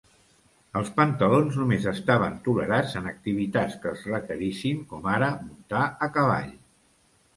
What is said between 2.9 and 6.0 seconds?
en activitats que els requerissin, com ara muntar